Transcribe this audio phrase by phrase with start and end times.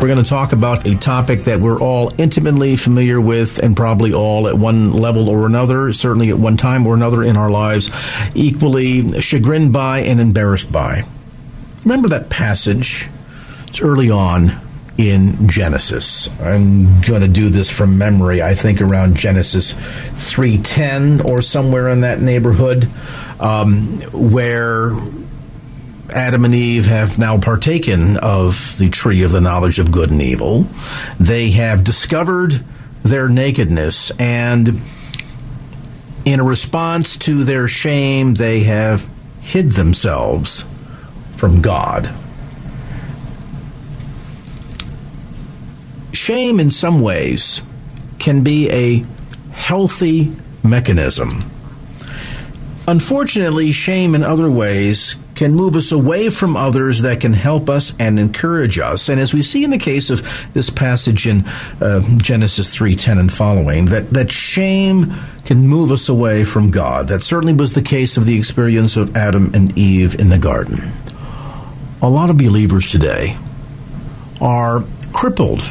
[0.00, 4.12] We're going to talk about a topic that we're all intimately familiar with and probably
[4.12, 7.90] all at one level or another, certainly at one time or another in our lives,
[8.32, 11.04] equally chagrined by and embarrassed by.
[11.82, 13.08] Remember that passage?
[13.66, 14.60] It's early on
[14.98, 16.28] in Genesis.
[16.40, 18.40] I'm going to do this from memory.
[18.40, 22.88] I think around Genesis 3:10 or somewhere in that neighborhood
[23.40, 24.90] um, where
[26.10, 30.22] Adam and Eve have now partaken of the tree of the knowledge of good and
[30.22, 30.66] evil.
[31.20, 32.64] They have discovered
[33.02, 34.80] their nakedness, and
[36.24, 39.08] in response to their shame, they have
[39.40, 40.64] hid themselves
[41.36, 42.12] from God.
[46.12, 47.60] Shame, in some ways,
[48.18, 49.04] can be a
[49.52, 51.50] healthy mechanism.
[52.86, 57.92] Unfortunately, shame in other ways can move us away from others that can help us
[58.00, 59.08] and encourage us.
[59.08, 60.20] And as we see in the case of
[60.52, 61.46] this passage in
[61.80, 67.06] uh, Genesis 3:10 and following, that that shame can move us away from God.
[67.06, 70.92] That certainly was the case of the experience of Adam and Eve in the garden.
[72.02, 73.36] A lot of believers today
[74.40, 74.82] are
[75.12, 75.62] crippled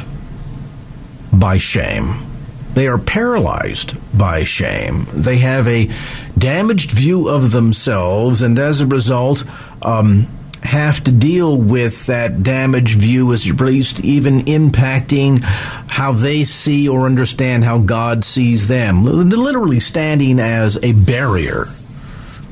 [1.30, 2.27] by shame.
[2.74, 5.06] They are paralyzed by shame.
[5.12, 5.90] They have a
[6.36, 9.44] damaged view of themselves, and as a result,
[9.82, 10.28] um,
[10.62, 16.44] have to deal with that damaged view as it relates to even impacting how they
[16.44, 19.04] see or understand how God sees them.
[19.04, 21.66] Literally standing as a barrier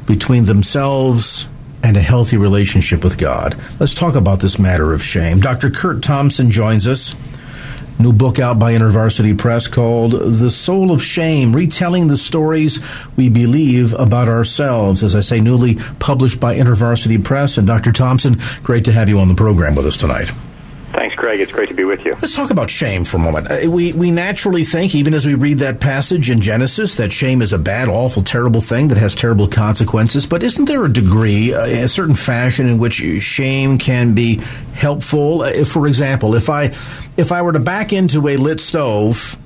[0.07, 1.47] between themselves
[1.83, 3.57] and a healthy relationship with God.
[3.79, 5.41] Let's talk about this matter of shame.
[5.41, 5.71] Dr.
[5.71, 7.15] Curt Thompson joins us.
[7.99, 12.79] New book out by InterVarsity Press called The Soul of Shame, retelling the stories
[13.17, 15.03] we believe about ourselves.
[15.03, 17.57] As I say, newly published by InterVarsity Press.
[17.57, 17.93] And Dr.
[17.93, 20.31] Thompson, great to have you on the program with us tonight.
[20.97, 21.41] Thanks, Craig.
[21.41, 22.13] It's great to be with you.
[22.13, 23.51] Let's talk about shame for a moment.
[23.51, 27.43] Uh, we, we naturally think, even as we read that passage in Genesis, that shame
[27.43, 30.25] is a bad, awful, terrible thing that has terrible consequences.
[30.25, 34.37] But isn't there a degree, uh, a certain fashion in which shame can be
[34.73, 35.43] helpful?
[35.43, 36.75] Uh, for example, if I
[37.19, 39.37] if I were to back into a lit stove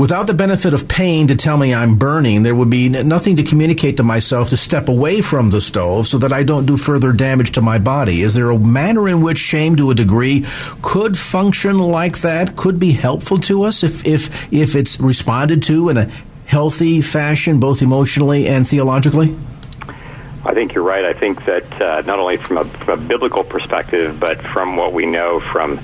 [0.00, 3.42] without the benefit of pain to tell me I'm burning, there would be nothing to
[3.42, 7.12] communicate to myself to step away from the stove so that I don't do further
[7.12, 8.22] damage to my body.
[8.22, 10.46] Is there a manner in which shame, to a degree,
[10.80, 12.56] could function like that?
[12.56, 16.10] Could be helpful to us if if if it's responded to in a
[16.46, 19.36] healthy fashion, both emotionally and theologically?
[20.46, 21.04] I think you're right.
[21.04, 24.94] I think that uh, not only from a, from a biblical perspective, but from what
[24.94, 25.78] we know from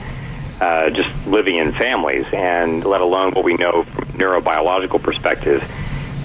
[0.61, 5.62] uh, just living in families, and let alone what we know from a neurobiological perspective,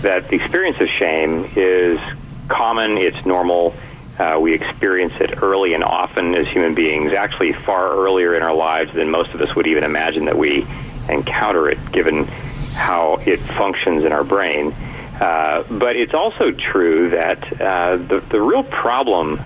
[0.02, 2.00] that the experience of shame is
[2.48, 3.74] common, it's normal.
[4.18, 8.54] Uh, we experience it early and often as human beings, actually far earlier in our
[8.54, 10.66] lives than most of us would even imagine that we
[11.10, 12.26] encounter it, given
[12.74, 14.74] how it functions in our brain.
[15.20, 19.40] Uh, but it's also true that uh, the, the real problem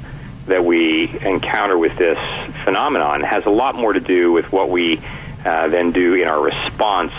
[0.48, 2.20] that we encounter with this
[2.64, 5.02] phenomenon has a lot more to do with what we
[5.44, 7.12] uh, then do in our response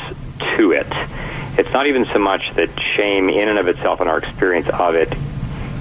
[0.56, 0.86] to it.
[1.58, 4.94] It's not even so much that shame in and of itself and our experience of
[4.94, 5.12] it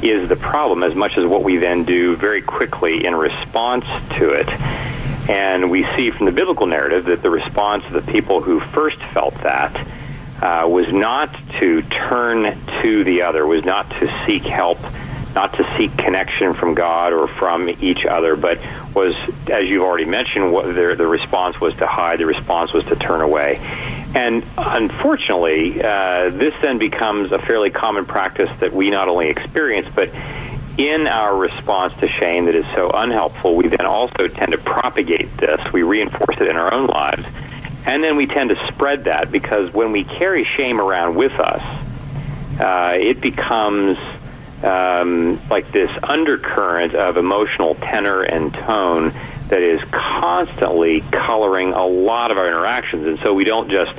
[0.01, 3.86] is the problem as much as what we then do very quickly in response
[4.18, 4.48] to it.
[5.30, 8.98] And we see from the biblical narrative that the response of the people who first
[9.13, 9.75] felt that
[10.41, 14.77] uh, was not to turn to the other, was not to seek help
[15.36, 18.60] not to seek connection from God or from each other, but
[18.96, 19.14] was,
[19.52, 22.96] as you've already mentioned, what the, the response was to hide, the response was to
[22.96, 23.60] turn away.
[24.16, 29.88] And unfortunately, uh, this then becomes a fairly common practice that we not only experience,
[29.94, 30.10] but
[30.78, 35.36] in our response to shame that is so unhelpful, we then also tend to propagate
[35.38, 35.62] this.
[35.74, 37.26] We reinforce it in our own lives.
[37.86, 41.62] And then we tend to spread that because when we carry shame around with us,
[42.60, 43.98] uh, it becomes
[44.63, 49.13] um, like this undercurrent of emotional tenor and tone
[49.50, 53.06] that is constantly coloring a lot of our interactions.
[53.06, 53.94] And so we don't just,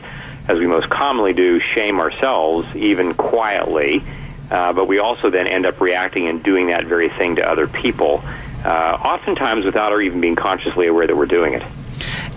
[0.48, 4.02] as we most commonly do, shame ourselves, even quietly,
[4.50, 7.68] uh, but we also then end up reacting and doing that very thing to other
[7.68, 8.24] people,
[8.64, 11.62] uh, oftentimes without our even being consciously aware that we're doing it.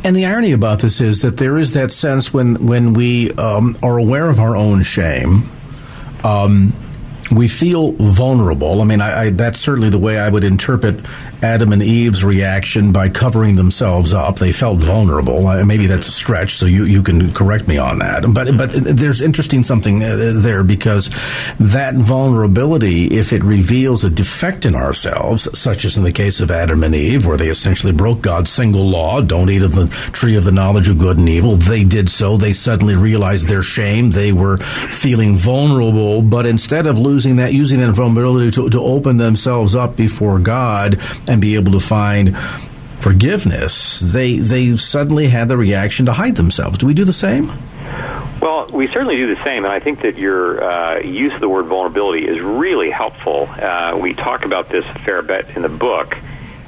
[0.03, 3.75] And the irony about this is that there is that sense when when we um,
[3.83, 5.49] are aware of our own shame.
[6.23, 6.73] Um,
[7.31, 8.81] we feel vulnerable.
[8.81, 11.05] I mean, I, I, that's certainly the way I would interpret
[11.41, 14.37] Adam and Eve's reaction by covering themselves up.
[14.37, 15.47] They felt vulnerable.
[15.47, 18.23] Uh, maybe that's a stretch, so you, you can correct me on that.
[18.33, 21.09] But but there's interesting something uh, there because
[21.59, 26.51] that vulnerability, if it reveals a defect in ourselves, such as in the case of
[26.51, 30.35] Adam and Eve, where they essentially broke God's single law, don't eat of the tree
[30.35, 32.37] of the knowledge of good and evil, they did so.
[32.37, 34.11] They suddenly realized their shame.
[34.11, 39.17] They were feeling vulnerable, but instead of losing that, using that vulnerability to, to open
[39.17, 42.37] themselves up before God and be able to find
[42.99, 46.77] forgiveness, they they suddenly had the reaction to hide themselves.
[46.77, 47.51] Do we do the same?
[48.41, 51.49] Well, we certainly do the same, and I think that your uh, use of the
[51.49, 53.49] word vulnerability is really helpful.
[53.49, 56.15] Uh, we talk about this a fair bit in the book,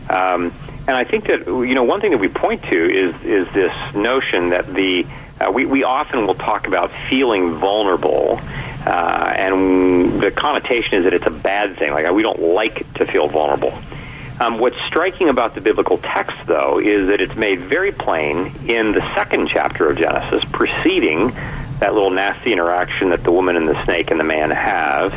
[0.10, 0.54] um,
[0.88, 3.74] and I think that you know one thing that we point to is is this
[3.96, 5.06] notion that the
[5.42, 8.40] uh, we we often will talk about feeling vulnerable.
[8.86, 11.92] Uh, and the connotation is that it's a bad thing.
[11.92, 13.74] Like we don't like to feel vulnerable.
[14.40, 18.92] Um, what's striking about the biblical text, though, is that it's made very plain in
[18.92, 21.28] the second chapter of Genesis, preceding
[21.80, 25.14] that little nasty interaction that the woman and the snake and the man have,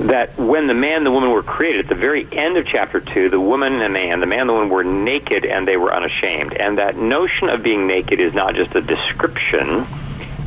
[0.00, 3.00] that when the man and the woman were created, at the very end of chapter
[3.00, 5.76] 2, the woman and the man, the man and the woman were naked and they
[5.76, 6.54] were unashamed.
[6.54, 9.86] And that notion of being naked is not just a description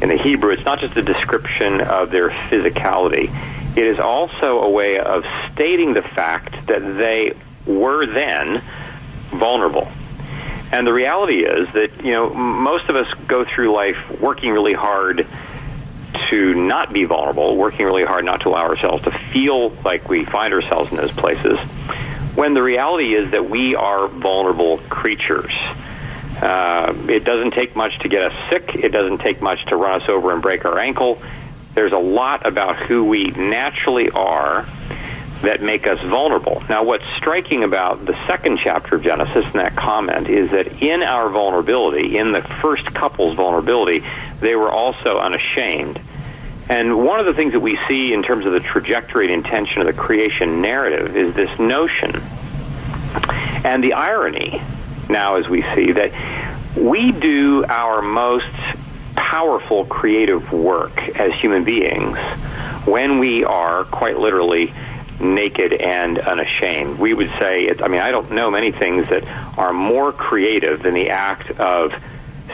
[0.02, 3.32] in the Hebrew, it's not just a description of their physicality.
[3.78, 5.24] It is also a way of
[5.54, 7.34] stating the fact that they
[7.66, 8.62] were then
[9.30, 9.90] vulnerable.
[10.72, 14.74] And the reality is that, you know, most of us go through life working really
[14.74, 15.26] hard
[16.30, 20.25] to not be vulnerable, working really hard not to allow ourselves to feel like we
[20.25, 21.57] find ourselves in those places,
[22.36, 25.54] when the reality is that we are vulnerable creatures.
[26.42, 28.75] Uh, it doesn't take much to get us sick.
[28.75, 31.21] It doesn't take much to run us over and break our ankle.
[31.74, 34.65] There's a lot about who we naturally are
[35.44, 36.63] that make us vulnerable.
[36.68, 41.04] Now, what's striking about the second chapter of Genesis and that comment is that in
[41.04, 44.04] our vulnerability, in the first couple's vulnerability,
[44.40, 46.00] they were also unashamed.
[46.69, 49.81] And one of the things that we see in terms of the trajectory and intention
[49.81, 52.22] of the creation narrative is this notion
[53.63, 54.62] and the irony
[55.10, 56.12] now as we see that
[56.75, 58.46] we do our most
[59.16, 62.18] powerful creative work as human beings
[62.86, 64.74] when we are quite literally
[65.19, 67.00] naked and unashamed.
[67.00, 69.24] We would say, it, I mean, I don't know many things that
[69.57, 71.94] are more creative than the act of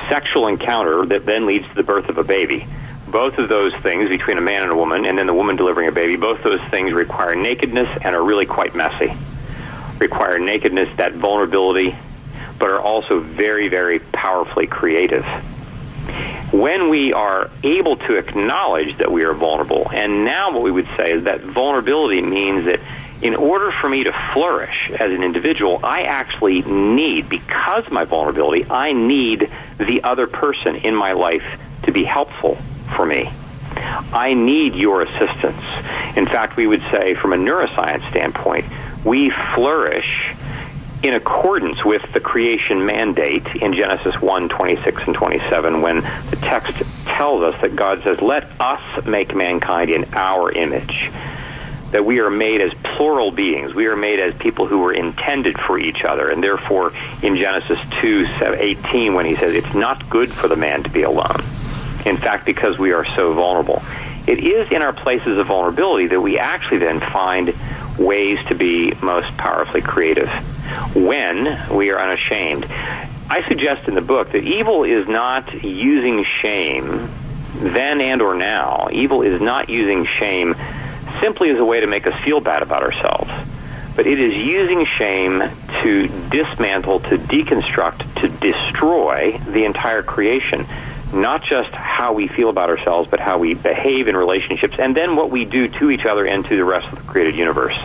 [0.07, 2.67] sexual encounter that then leads to the birth of a baby.
[3.07, 5.87] Both of those things between a man and a woman, and then the woman delivering
[5.87, 9.13] a baby, both those things require nakedness and are really quite messy.
[9.97, 11.95] Require nakedness, that vulnerability,
[12.59, 15.25] but are also very, very powerfully creative
[16.51, 20.87] when we are able to acknowledge that we are vulnerable, and now what we would
[20.97, 22.79] say is that vulnerability means that
[23.21, 28.05] in order for me to flourish as an individual, I actually need, because of my
[28.05, 31.43] vulnerability, I need the other person in my life
[31.83, 32.55] to be helpful
[32.95, 33.31] for me.
[34.11, 35.61] I need your assistance.
[36.15, 38.65] In fact, we would say, from a neuroscience standpoint,
[39.03, 40.33] we flourish
[41.01, 46.83] in accordance with the creation mandate in Genesis 1 26 and 27, when the text
[47.05, 51.09] tells us that God says, Let us make mankind in our image.
[51.91, 53.73] That we are made as plural beings.
[53.73, 56.29] We are made as people who were intended for each other.
[56.29, 56.91] And therefore,
[57.23, 61.03] in Genesis 2 18, when he says, It's not good for the man to be
[61.03, 61.41] alone.
[62.05, 63.81] In fact, because we are so vulnerable.
[64.27, 67.53] It is in our places of vulnerability that we actually then find
[67.99, 70.29] ways to be most powerfully creative
[70.95, 72.65] when we are unashamed.
[73.29, 77.09] I suggest in the book that evil is not using shame
[77.59, 78.87] then and or now.
[78.91, 80.55] Evil is not using shame
[81.19, 83.31] simply as a way to make us feel bad about ourselves.
[83.95, 85.43] But it is using shame
[85.83, 90.65] to dismantle, to deconstruct, to destroy the entire creation.
[91.13, 95.15] Not just how we feel about ourselves, but how we behave in relationships, and then
[95.15, 97.77] what we do to each other and to the rest of the created universe.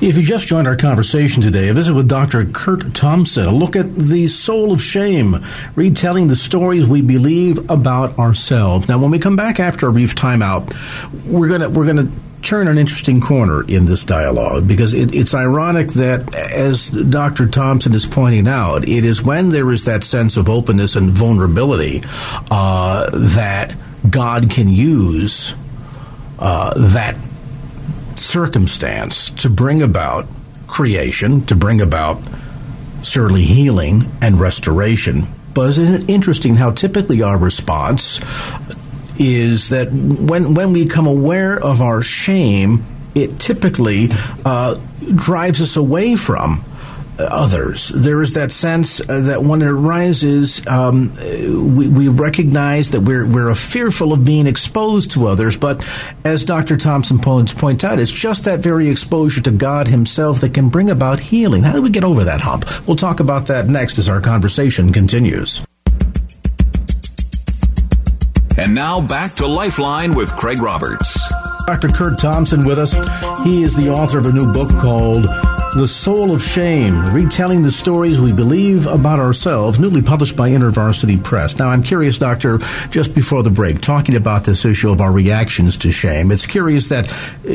[0.00, 2.44] If you just joined our conversation today, a visit with Dr.
[2.44, 5.36] Curt Thompson, a look at the soul of shame,
[5.76, 8.86] retelling the stories we believe about ourselves.
[8.86, 10.76] Now, when we come back after a brief timeout,
[11.24, 12.10] we're gonna we're gonna
[12.44, 17.48] turn an interesting corner in this dialogue because it, it's ironic that, as Dr.
[17.48, 22.02] Thompson is pointing out, it is when there is that sense of openness and vulnerability
[22.50, 23.74] uh, that
[24.08, 25.54] God can use
[26.38, 27.18] uh, that
[28.16, 30.26] circumstance to bring about
[30.66, 32.20] creation, to bring about
[33.02, 35.26] surely healing and restoration.
[35.54, 38.18] But isn't it interesting how typically our response
[39.18, 44.08] is that when when we become aware of our shame, it typically
[44.44, 44.78] uh,
[45.14, 46.64] drives us away from
[47.18, 47.90] others.
[47.90, 51.14] There is that sense uh, that when it arises, um,
[51.76, 55.56] we, we, recognize that we're, we're fearful of being exposed to others.
[55.56, 55.88] But
[56.24, 56.76] as Dr.
[56.76, 61.20] Thompson points out, it's just that very exposure to God Himself that can bring about
[61.20, 61.62] healing.
[61.62, 62.66] How do we get over that hump?
[62.86, 65.64] We'll talk about that next as our conversation continues.
[68.56, 71.18] And now back to Lifeline with Craig Roberts.
[71.66, 71.88] Dr.
[71.88, 72.92] Curt Thompson with us.
[73.44, 75.24] He is the author of a new book called
[75.74, 81.22] the Soul of Shame, retelling the stories we believe about ourselves, newly published by InterVarsity
[81.24, 81.58] Press.
[81.58, 82.58] Now, I'm curious, Doctor,
[82.90, 86.88] just before the break, talking about this issue of our reactions to shame, it's curious
[86.88, 87.06] that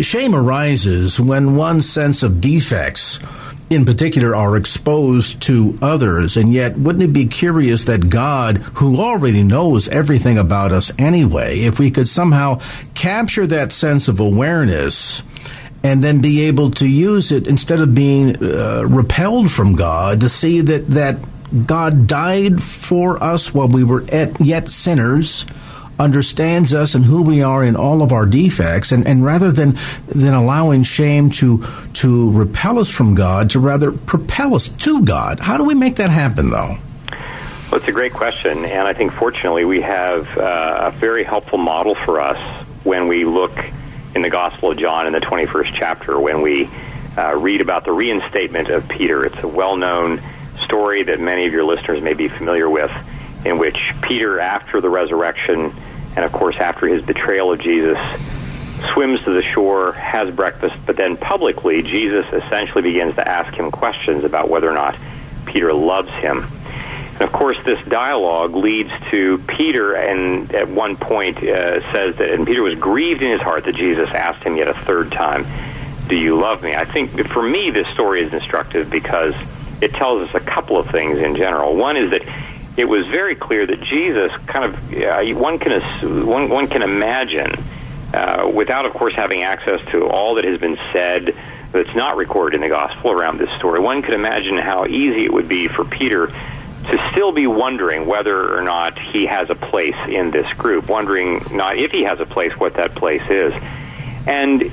[0.01, 3.20] shame arises when one sense of defects
[3.70, 6.38] in particular are exposed to others.
[6.38, 11.60] And yet, wouldn't it be curious that God, who already knows everything about us anyway,
[11.60, 12.62] if we could somehow
[12.96, 15.22] capture that sense of awareness
[15.84, 20.30] and then be able to use it instead of being uh, repelled from God to
[20.30, 21.18] see that that
[21.66, 25.46] God died for us while we were at, yet sinners,
[26.00, 29.77] understands us and who we are in all of our defects, and, and rather than
[30.08, 31.63] than allowing shame to
[31.94, 35.39] to repel us from God, to rather propel us to God.
[35.39, 36.77] How do we make that happen, though?
[37.70, 41.60] Well, it's a great question, and I think fortunately we have uh, a very helpful
[41.60, 42.39] model for us
[42.84, 43.56] when we look
[44.15, 46.68] in the Gospel of John in the 21st chapter when we
[47.15, 49.25] uh, read about the reinstatement of Peter.
[49.25, 50.22] It's a well known
[50.63, 52.91] story that many of your listeners may be familiar with,
[53.46, 55.74] in which Peter, after the resurrection,
[56.20, 57.98] and of course after his betrayal of Jesus,
[58.92, 63.72] swims to the shore, has breakfast, but then publicly, Jesus essentially begins to ask him
[63.72, 64.98] questions about whether or not
[65.46, 66.46] Peter loves him.
[67.14, 72.32] And of course, this dialogue leads to Peter, and at one point uh, says that,
[72.32, 75.46] and Peter was grieved in his heart that Jesus asked him yet a third time,
[76.10, 79.36] "Do you love me?" I think for me, this story is instructive because
[79.80, 81.78] it tells us a couple of things in general.
[81.78, 82.24] One is that
[82.78, 85.82] it was very clear that Jesus kind of uh, one can
[86.26, 87.54] one, one can imagine
[88.14, 91.36] uh, without, of course, having access to all that has been said
[91.72, 93.80] that's not recorded in the gospel around this story.
[93.80, 98.58] One could imagine how easy it would be for Peter to still be wondering whether
[98.58, 102.26] or not he has a place in this group, wondering not if he has a
[102.26, 103.54] place, what that place is.
[104.26, 104.72] And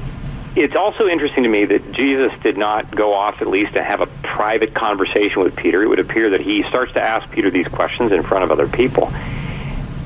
[0.57, 4.01] it's also interesting to me that Jesus did not go off at least to have
[4.01, 5.83] a private conversation with Peter.
[5.83, 8.67] It would appear that he starts to ask Peter these questions in front of other
[8.67, 9.13] people.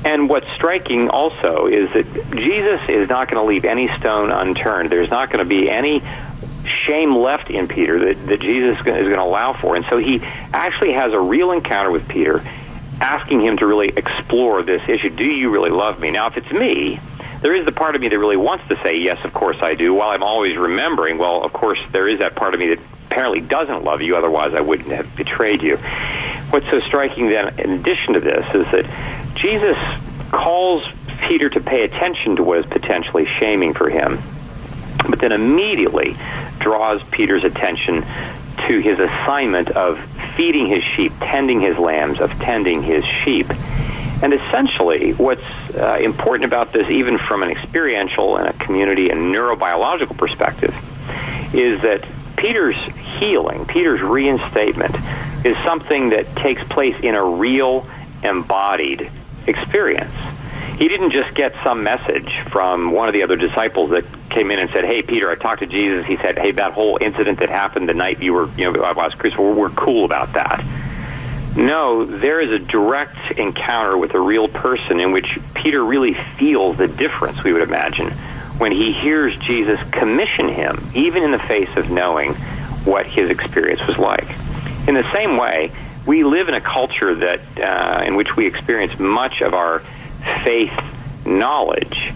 [0.05, 4.91] And what's striking also is that Jesus is not going to leave any stone unturned.
[4.91, 6.03] There's not going to be any
[6.65, 9.77] shame left in Peter that, that Jesus is going to allow for.
[9.77, 10.21] And so he
[10.53, 12.43] actually has a real encounter with Peter,
[13.01, 15.11] asking him to really explore this issue.
[15.11, 16.11] Do you really love me?
[16.11, 16.99] Now, if it's me,
[17.41, 19.75] there is the part of me that really wants to say, yes, of course I
[19.75, 22.79] do, while I'm always remembering, well, of course, there is that part of me that
[23.07, 25.77] apparently doesn't love you, otherwise I wouldn't have betrayed you.
[26.51, 29.77] What's so striking then, in addition to this, is that Jesus
[30.31, 30.85] calls
[31.27, 34.23] Peter to pay attention to what is potentially shaming for him
[35.09, 36.17] but then immediately
[36.59, 38.03] draws Peter's attention
[38.69, 39.99] to his assignment of
[40.37, 43.47] feeding his sheep, tending his lambs, of tending his sheep.
[44.23, 45.43] And essentially, what's
[45.75, 50.75] uh, important about this, even from an experiential and a community and neurobiological perspective,
[51.55, 52.77] is that Peter's
[53.19, 54.95] healing, Peter's reinstatement,
[55.45, 57.87] is something that takes place in a real,
[58.23, 59.11] embodied
[59.47, 60.15] experience
[60.81, 64.59] he didn't just get some message from one of the other disciples that came in
[64.59, 66.07] and said, "Hey, Peter, I talked to Jesus.
[66.07, 68.93] He said, hey, that whole incident that happened the night you were, you know, I
[68.93, 69.57] was crucified.
[69.57, 70.65] We're cool about that."
[71.57, 76.77] No, there is a direct encounter with a real person in which Peter really feels
[76.77, 77.43] the difference.
[77.43, 78.11] We would imagine
[78.59, 82.35] when he hears Jesus commission him, even in the face of knowing
[82.85, 84.29] what his experience was like.
[84.87, 85.73] In the same way,
[86.07, 89.81] we live in a culture that uh, in which we experience much of our
[90.45, 90.73] faith
[91.27, 92.13] knowledge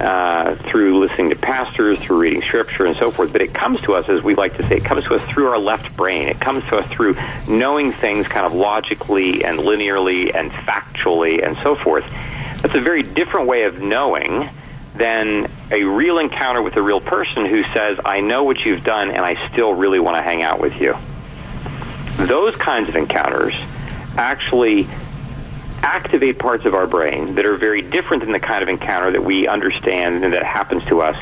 [0.00, 3.32] uh, through listening to pastors, through reading scripture, and so forth.
[3.32, 5.46] But it comes to us, as we like to say, it comes to us through
[5.46, 6.28] our left brain.
[6.28, 7.16] It comes to us through
[7.48, 12.04] knowing things kind of logically and linearly and factually and so forth.
[12.62, 14.48] That's a very different way of knowing
[14.94, 19.10] than a real encounter with a real person who says, I know what you've done
[19.10, 20.96] and I still really want to hang out with you.
[22.26, 23.54] Those kinds of encounters
[24.16, 24.86] actually
[25.84, 29.22] activate parts of our brain that are very different than the kind of encounter that
[29.22, 31.14] we understand and that happens to us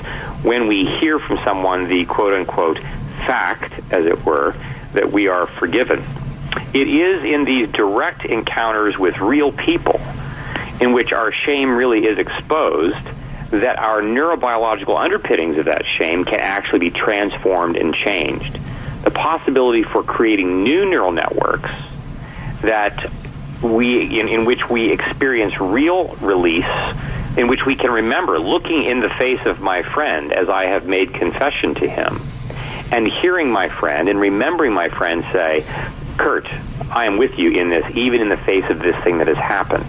[0.45, 2.79] when we hear from someone the quote unquote
[3.27, 4.55] fact, as it were,
[4.93, 6.05] that we are forgiven.
[6.73, 10.01] It is in these direct encounters with real people
[10.81, 13.05] in which our shame really is exposed
[13.51, 18.61] that our neurobiological underpinnings of that shame can actually be transformed and changed.
[19.03, 21.71] The possibility for creating new neural networks
[22.63, 23.11] that
[23.63, 26.65] we in, in which we experience real release
[27.37, 30.87] in which we can remember looking in the face of my friend as I have
[30.87, 32.21] made confession to him
[32.93, 35.65] and hearing my friend and remembering my friend say,
[36.19, 36.47] Curt,
[36.91, 39.39] I am with you in this, even in the face of this thing that has
[39.39, 39.87] happened.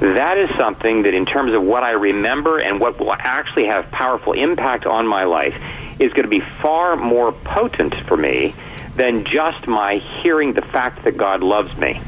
[0.00, 3.88] That is something that, in terms of what I remember and what will actually have
[3.92, 5.54] powerful impact on my life,
[6.00, 8.52] is going to be far more potent for me
[8.96, 12.00] than just my hearing the fact that God loves me.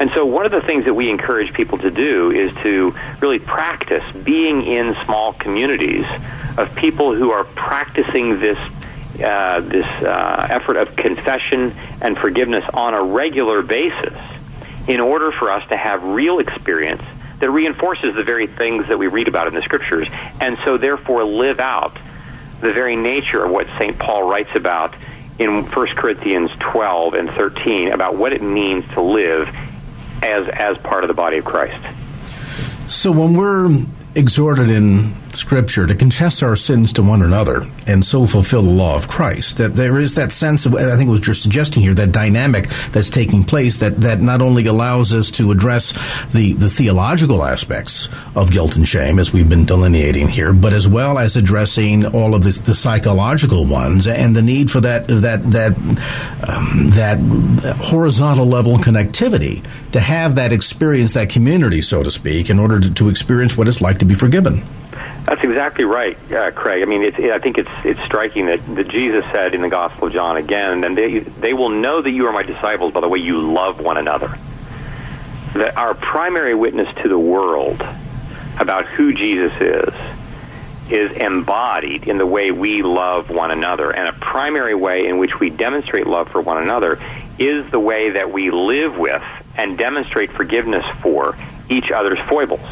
[0.00, 3.38] And so, one of the things that we encourage people to do is to really
[3.38, 6.06] practice being in small communities
[6.56, 8.58] of people who are practicing this
[9.22, 14.16] uh, this uh, effort of confession and forgiveness on a regular basis
[14.86, 17.02] in order for us to have real experience
[17.40, 20.08] that reinforces the very things that we read about in the scriptures
[20.40, 21.96] and so therefore live out
[22.60, 23.98] the very nature of what St.
[23.98, 24.94] Paul writes about
[25.38, 29.48] in 1 Corinthians 12 and 13 about what it means to live
[30.22, 31.80] as as part of the body of Christ.
[32.86, 33.84] So when we're
[34.14, 38.96] exhorted in Scripture to confess our sins to one another and so fulfill the law
[38.96, 39.58] of Christ.
[39.58, 43.10] That there is that sense of, I think what you're suggesting here, that dynamic that's
[43.10, 45.92] taking place that, that not only allows us to address
[46.32, 50.88] the, the theological aspects of guilt and shame, as we've been delineating here, but as
[50.88, 55.42] well as addressing all of this, the psychological ones and the need for that, that,
[55.50, 55.72] that,
[56.48, 57.18] um, that
[57.78, 62.92] horizontal level connectivity to have that experience, that community, so to speak, in order to,
[62.94, 64.62] to experience what it's like to be forgiven.
[65.28, 66.82] That's exactly right, uh, Craig.
[66.82, 70.06] I mean, it's, I think it's it's striking that, that Jesus said in the Gospel
[70.06, 73.08] of John again, and they they will know that you are my disciples by the
[73.08, 74.38] way you love one another.
[75.52, 77.86] That our primary witness to the world
[78.58, 79.94] about who Jesus is
[80.90, 85.38] is embodied in the way we love one another, and a primary way in which
[85.38, 86.98] we demonstrate love for one another
[87.38, 89.22] is the way that we live with
[89.58, 91.36] and demonstrate forgiveness for
[91.68, 92.66] each other's foibles,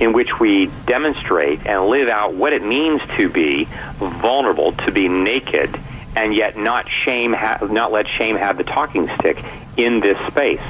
[0.00, 5.08] in which we demonstrate and live out what it means to be vulnerable, to be
[5.08, 5.78] naked,
[6.16, 9.44] and yet not shame, ha- not let shame have the talking stick
[9.76, 10.62] in this space.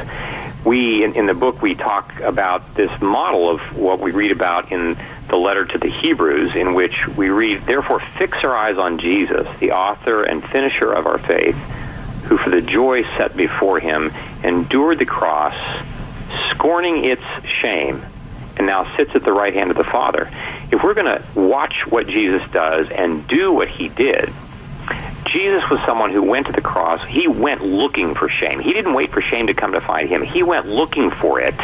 [0.64, 4.72] We, in, in the book, we talk about this model of what we read about
[4.72, 8.98] in the letter to the Hebrews, in which we read, Therefore, fix our eyes on
[8.98, 11.56] Jesus, the author and finisher of our faith,
[12.24, 14.12] who for the joy set before him
[14.44, 15.54] endured the cross
[16.60, 17.22] scorning its
[17.62, 18.02] shame,
[18.58, 20.28] and now sits at the right hand of the Father.
[20.70, 24.30] If we're going to watch what Jesus does and do what he did,
[25.32, 27.02] Jesus was someone who went to the cross.
[27.06, 28.60] He went looking for shame.
[28.60, 30.22] He didn't wait for shame to come to find him.
[30.22, 31.54] He went looking for it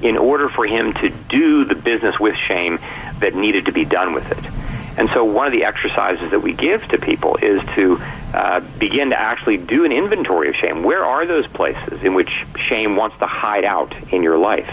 [0.00, 2.78] in order for him to do the business with shame
[3.18, 4.65] that needed to be done with it.
[4.96, 7.98] And so, one of the exercises that we give to people is to
[8.32, 10.82] uh, begin to actually do an inventory of shame.
[10.82, 12.30] Where are those places in which
[12.68, 14.68] shame wants to hide out in your life?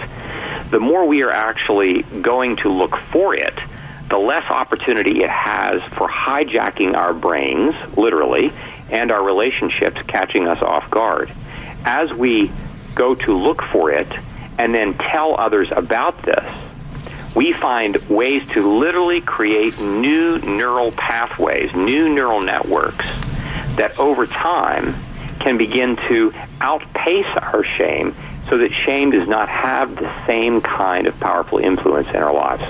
[0.72, 3.58] The more we are actually going to look for it,
[4.10, 8.54] the less opportunity it has for hijacking our brains, literally,
[8.90, 11.32] and our relationships catching us off guard.
[11.84, 12.52] As we
[12.96, 14.08] go to look for it
[14.58, 16.46] and then tell others about this,
[17.36, 23.08] we find ways to literally create new neural pathways, new neural networks
[23.76, 24.96] that over time
[25.40, 28.16] can begin to outpace our shame
[28.50, 32.64] so that shame does not have the same kind of powerful influence in our lives.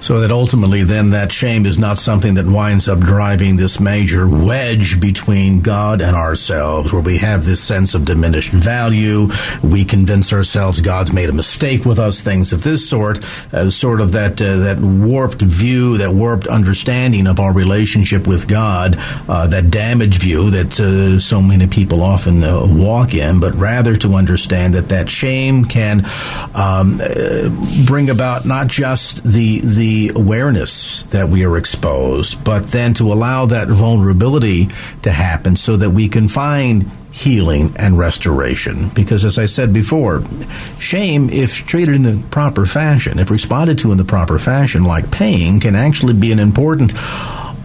[0.00, 4.28] So that ultimately, then, that shame is not something that winds up driving this major
[4.28, 9.28] wedge between God and ourselves, where we have this sense of diminished value.
[9.62, 14.00] We convince ourselves God's made a mistake with us, things of this sort, uh, sort
[14.00, 18.96] of that uh, that warped view, that warped understanding of our relationship with God,
[19.28, 23.96] uh, that damaged view that uh, so many people often uh, walk in, but rather
[23.96, 26.04] to understand that that shame can
[26.54, 27.48] um, uh,
[27.86, 33.12] bring about not just the the the awareness that we are exposed, but then to
[33.12, 34.68] allow that vulnerability
[35.02, 38.88] to happen so that we can find healing and restoration.
[38.90, 40.22] Because as I said before,
[40.78, 45.10] shame, if treated in the proper fashion, if responded to in the proper fashion, like
[45.10, 46.92] pain, can actually be an important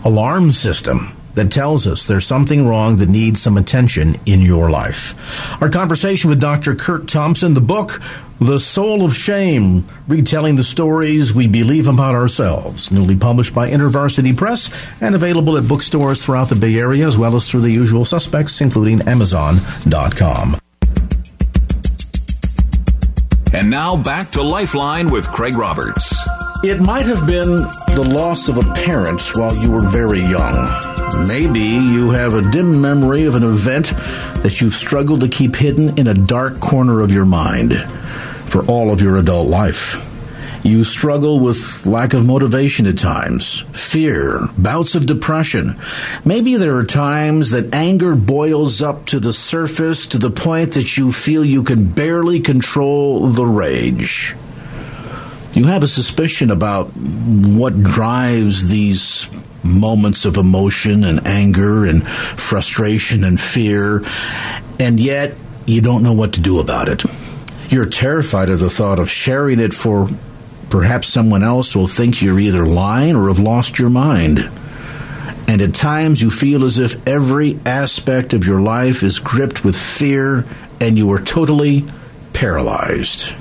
[0.06, 5.16] alarm system that tells us there's something wrong that needs some attention in your life.
[5.62, 6.76] Our conversation with Dr.
[6.76, 8.02] Curt Thompson, the book,
[8.40, 14.36] The Soul of Shame, retelling the stories we believe about ourselves, newly published by InterVarsity
[14.36, 14.70] Press
[15.02, 18.62] and available at bookstores throughout the Bay Area as well as through the usual suspects,
[18.62, 20.58] including Amazon.com.
[23.54, 26.12] And now back to Lifeline with Craig Roberts.
[26.64, 27.56] It might have been
[27.94, 30.93] the loss of a parent while you were very young.
[31.16, 33.88] Maybe you have a dim memory of an event
[34.42, 37.80] that you've struggled to keep hidden in a dark corner of your mind
[38.46, 39.96] for all of your adult life.
[40.64, 45.78] You struggle with lack of motivation at times, fear, bouts of depression.
[46.24, 50.98] Maybe there are times that anger boils up to the surface to the point that
[50.98, 54.36] you feel you can barely control the rage.
[55.54, 59.30] You have a suspicion about what drives these
[59.64, 64.04] moments of emotion and anger and frustration and fear,
[64.80, 65.36] and yet
[65.66, 67.04] you don't know what to do about it.
[67.70, 70.10] You're terrified of the thought of sharing it for
[70.70, 74.50] perhaps someone else will think you're either lying or have lost your mind.
[75.48, 79.76] And at times you feel as if every aspect of your life is gripped with
[79.76, 80.46] fear
[80.82, 81.86] and you are totally
[82.34, 83.34] paralyzed.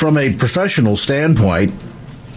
[0.00, 1.74] From a professional standpoint,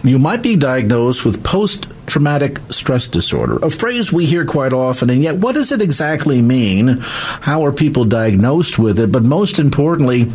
[0.02, 5.08] you might be diagnosed with post traumatic stress disorder, a phrase we hear quite often,
[5.08, 6.98] and yet what does it exactly mean?
[6.98, 9.10] How are people diagnosed with it?
[9.10, 10.30] But most importantly,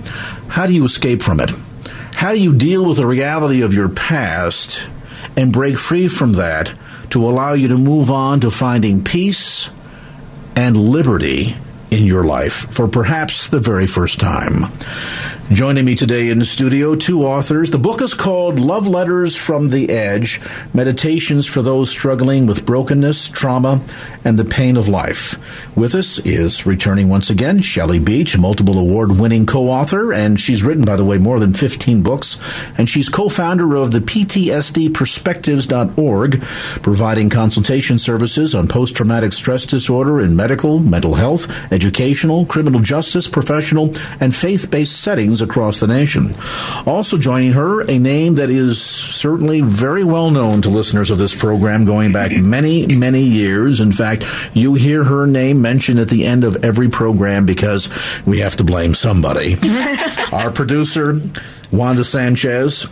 [0.47, 1.51] how do you escape from it?
[2.15, 4.81] How do you deal with the reality of your past
[5.37, 6.73] and break free from that
[7.11, 9.69] to allow you to move on to finding peace
[10.55, 11.55] and liberty
[11.91, 14.71] in your life for perhaps the very first time?
[15.51, 17.71] Joining me today in the studio, two authors.
[17.71, 20.39] The book is called Love Letters from the Edge
[20.75, 23.81] Meditations for Those Struggling with Brokenness, Trauma,
[24.23, 25.37] and the Pain of Life.
[25.75, 30.63] With us is returning once again Shelley Beach, multiple award winning co author, and she's
[30.63, 32.37] written, by the way, more than 15 books,
[32.77, 36.41] and she's co founder of the PTSD PTSDperspectives.org,
[36.81, 43.27] providing consultation services on post traumatic stress disorder in medical, mental health, educational, criminal justice,
[43.27, 46.33] professional, and faith based settings across the nation.
[46.85, 51.35] Also joining her, a name that is certainly very well known to listeners of this
[51.35, 53.79] program going back many, many years.
[53.79, 54.18] In fact,
[54.53, 57.89] you hear her name mentioned at the end of every program because
[58.25, 59.57] we have to blame somebody.
[60.31, 61.19] Our producer,
[61.71, 62.85] Wanda Sanchez,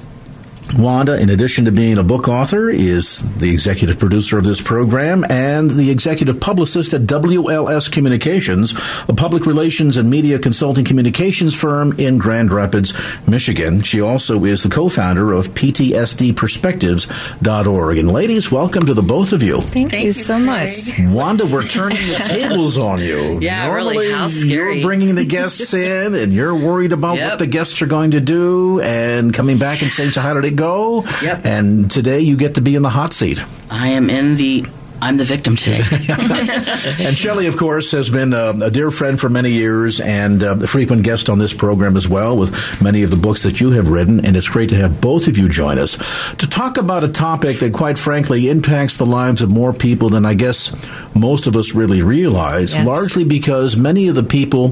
[0.76, 5.26] Wanda, in addition to being a book author, is the executive producer of this program
[5.30, 8.74] and the executive publicist at WLS Communications,
[9.08, 12.94] a public relations and media consulting communications firm in Grand Rapids,
[13.28, 13.82] Michigan.
[13.82, 17.98] She also is the co-founder of PTSDperspectives.org.
[17.98, 19.62] And ladies, welcome to the both of you.
[19.62, 20.92] Thank, Thank you so much.
[21.00, 23.40] Wanda, we're turning the tables on you.
[23.48, 24.12] Yeah, Normally, really.
[24.12, 24.80] How scary.
[24.80, 27.30] you're bringing the guests in and you're worried about Yep.
[27.30, 30.44] what the guests are going to do and coming back and saying, so how did
[30.44, 31.04] it go?
[31.22, 31.46] Yep.
[31.46, 33.42] And today you get to be in the hot seat.
[33.70, 34.66] I am in the.
[35.00, 35.84] I'm the victim today.
[37.08, 40.58] And Shelley, of course, has been a, a dear friend for many years and uh,
[40.60, 43.70] a frequent guest on this program as well with many of the books that you
[43.72, 44.26] have written.
[44.26, 45.98] And it's great to have both of you join us
[46.38, 50.26] to talk about a topic that, quite frankly, impacts the lives of more people than
[50.26, 50.76] I guess
[51.14, 52.84] most of us really realize, Yes.
[52.88, 54.70] largely because many of the people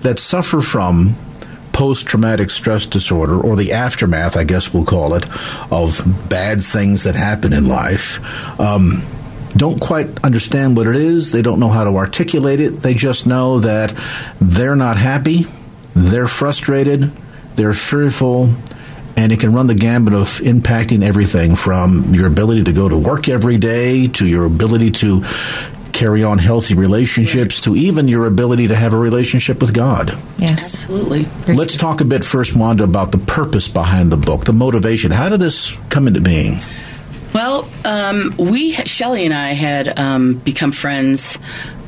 [0.00, 1.16] that suffer from
[1.76, 5.26] post traumatic stress disorder, or the aftermath, I guess we'll call it,
[5.70, 8.18] of bad things that happen in life,
[8.58, 9.02] um,
[9.54, 11.32] don't quite understand what it is.
[11.32, 12.80] They don't know how to articulate it.
[12.80, 13.94] They just know that
[14.40, 15.44] they're not happy,
[15.94, 17.12] they're frustrated,
[17.56, 18.54] they're fearful.
[19.18, 22.96] And it can run the gambit of impacting everything from your ability to go to
[22.96, 25.24] work every day to your ability to
[25.96, 30.10] carry on healthy relationships to even your ability to have a relationship with God.
[30.36, 30.84] yes.
[30.84, 31.26] Absolutely.
[31.54, 35.10] Let's talk a bit first, Wanda, about the purpose behind the book, the motivation.
[35.10, 36.58] How did this come into being?
[37.32, 41.38] Well, um, we, Shelley and I, had um, become friends.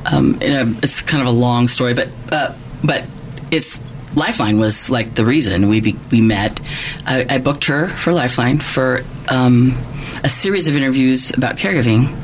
[0.07, 3.05] Um, in a, it's kind of a long story, but uh, but
[3.51, 3.79] it's
[4.15, 6.59] Lifeline was like the reason we be, we met.
[7.07, 9.77] I, I booked her for Lifeline for um,
[10.25, 12.15] a series of interviews about caregiving.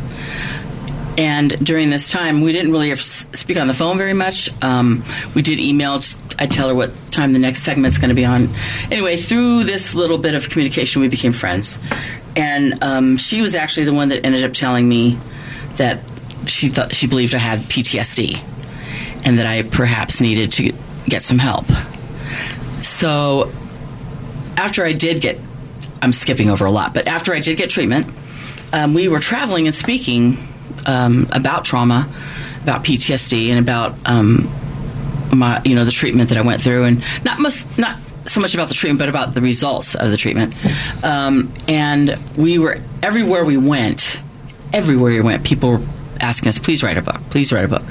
[1.16, 4.50] And during this time, we didn't really speak on the phone very much.
[4.62, 6.00] Um, we did email.
[6.38, 8.48] I tell her what time the next segment's going to be on.
[8.90, 11.78] Anyway, through this little bit of communication, we became friends.
[12.36, 15.18] and um, she was actually the one that ended up telling me
[15.76, 16.00] that
[16.46, 18.40] she thought she believed I had PTSD,
[19.24, 20.72] and that I perhaps needed to
[21.06, 21.66] get some help.
[22.82, 23.52] So
[24.56, 25.38] after I did get,
[26.02, 28.06] I'm skipping over a lot, but after I did get treatment,
[28.72, 30.48] um, we were traveling and speaking
[30.86, 32.08] um, about trauma,
[32.62, 34.50] about PTSD, and about um,
[35.32, 38.54] my, you know, the treatment that I went through, and not must not so much
[38.54, 40.54] about the treatment, but about the results of the treatment.
[41.04, 44.20] Um, and we were everywhere we went,
[44.72, 45.82] everywhere we went, people were
[46.20, 47.20] asking us, "Please write a book.
[47.30, 47.82] Please write a book.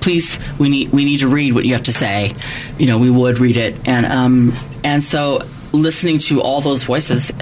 [0.00, 2.34] Please, we need we need to read what you have to say."
[2.78, 4.52] You know, we would read it, and um,
[4.84, 7.32] and so listening to all those voices,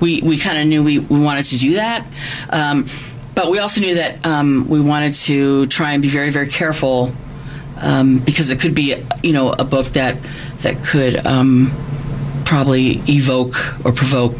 [0.00, 2.06] we we kind of knew we, we wanted to do that.
[2.50, 2.88] Um,
[3.36, 7.12] but we also knew that um, we wanted to try and be very, very careful
[7.80, 10.16] um, because it could be, you know, a book that
[10.62, 11.70] that could um,
[12.46, 14.34] probably evoke or provoke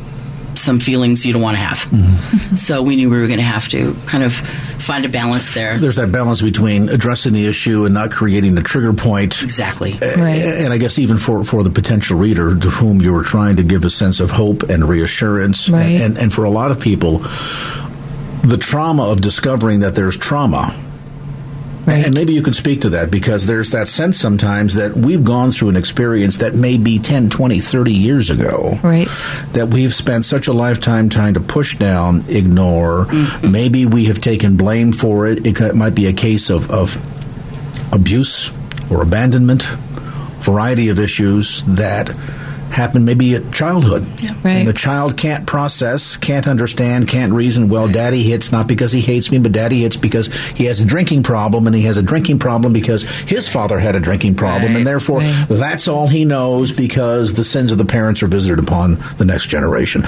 [0.54, 1.78] some feelings you don't want to have.
[1.90, 2.56] Mm-hmm.
[2.56, 5.78] So we knew we were going to have to kind of find a balance there.
[5.78, 9.42] There's that balance between addressing the issue and not creating a trigger point.
[9.42, 9.92] Exactly.
[9.92, 10.40] Right.
[10.40, 13.62] And I guess even for, for the potential reader to whom you were trying to
[13.62, 15.68] give a sense of hope and reassurance.
[15.68, 15.82] Right.
[15.82, 17.22] And, and, and for a lot of people,
[18.46, 20.74] the trauma of discovering that there's trauma.
[21.87, 22.04] Right.
[22.04, 25.52] And maybe you can speak to that because there's that sense sometimes that we've gone
[25.52, 28.78] through an experience that may be 10, 20, 30 years ago.
[28.82, 29.09] Right.
[29.52, 33.06] That we've spent such a lifetime trying to push down, ignore.
[33.06, 33.50] Mm-hmm.
[33.52, 35.46] Maybe we have taken blame for it.
[35.46, 36.96] It might be a case of, of
[37.92, 38.50] abuse
[38.90, 39.62] or abandonment,
[40.42, 42.09] variety of issues that
[42.76, 44.06] happen maybe at childhood.
[44.20, 44.34] Yeah.
[44.44, 44.56] Right.
[44.56, 47.68] And a child can't process, can't understand, can't reason.
[47.68, 50.84] Well, daddy hits not because he hates me, but daddy hits because he has a
[50.84, 54.72] drinking problem, and he has a drinking problem because his father had a drinking problem,
[54.72, 54.76] right.
[54.76, 55.46] and therefore right.
[55.48, 59.46] that's all he knows because the sins of the parents are visited upon the next
[59.46, 60.02] generation.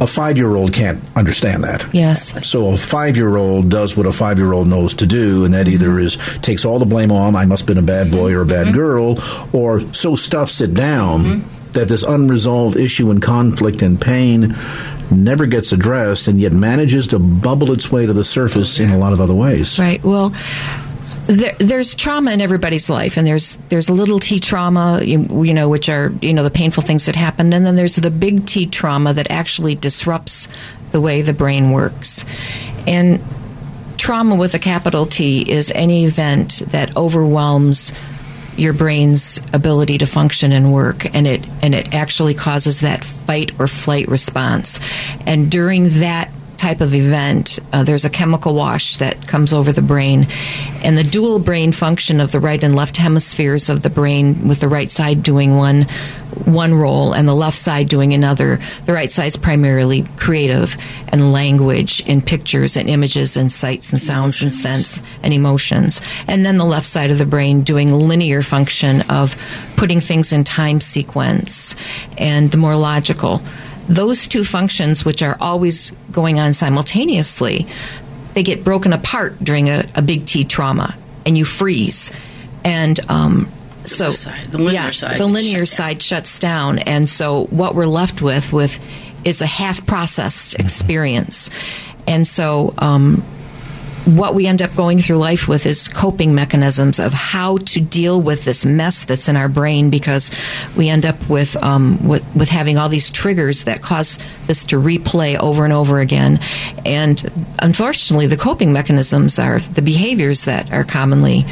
[0.00, 1.86] A five year old can't understand that.
[1.94, 2.34] Yes.
[2.46, 5.54] So a five year old does what a five year old knows to do, and
[5.54, 8.34] that either is takes all the blame on, I must have been a bad boy
[8.34, 8.76] or a bad mm-hmm.
[8.76, 9.18] girl,
[9.54, 11.24] or so stuffs it down.
[11.24, 14.54] Mm-hmm that this unresolved issue and conflict and pain
[15.10, 18.98] never gets addressed and yet manages to bubble its way to the surface in a
[18.98, 19.78] lot of other ways.
[19.78, 20.02] Right.
[20.02, 20.32] Well,
[21.26, 25.68] there, there's trauma in everybody's life, and there's there's little T trauma, you, you, know,
[25.68, 28.66] which are you know the painful things that happen, and then there's the big T
[28.66, 30.48] trauma that actually disrupts
[30.92, 32.24] the way the brain works,
[32.86, 33.22] and
[33.96, 37.92] trauma with a capital T is any event that overwhelms
[38.56, 43.58] your brain's ability to function and work and it and it actually causes that fight
[43.60, 44.80] or flight response.
[45.26, 49.82] And during that type of event, uh, there's a chemical wash that comes over the
[49.82, 50.26] brain.
[50.82, 54.60] And the dual brain function of the right and left hemispheres of the brain, with
[54.60, 55.86] the right side doing one
[56.44, 58.60] one role and the left side doing another.
[58.86, 60.76] The right side is primarily creative
[61.08, 64.64] and language in pictures and images and sights and sounds emotions.
[64.64, 66.00] and sense and emotions.
[66.28, 69.34] And then the left side of the brain doing linear function of
[69.76, 71.74] putting things in time sequence
[72.16, 73.42] and the more logical
[73.90, 77.66] those two functions, which are always going on simultaneously,
[78.34, 82.12] they get broken apart during a, a big T trauma, and you freeze.
[82.64, 83.50] And um,
[83.84, 87.86] so, side, the linear yeah, side, the linear side shuts down, and so what we're
[87.86, 88.78] left with with
[89.24, 90.64] is a half processed mm-hmm.
[90.64, 91.50] experience.
[92.06, 93.24] And so, um,
[94.04, 98.20] what we end up going through life with is coping mechanisms of how to deal
[98.20, 100.30] with this mess that's in our brain because
[100.76, 104.76] we end up with um, with, with having all these triggers that cause this to
[104.76, 106.40] replay over and over again.
[106.84, 111.44] And unfortunately, the coping mechanisms are the behaviors that are commonly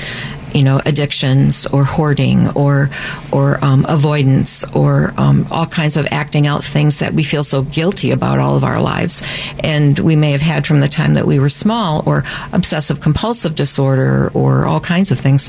[0.59, 2.91] you know, addictions or hoarding or
[3.31, 7.63] or um, avoidance or um, all kinds of acting out things that we feel so
[7.63, 9.23] guilty about all of our lives,
[9.61, 13.55] and we may have had from the time that we were small, or obsessive compulsive
[13.55, 15.49] disorder, or all kinds of things.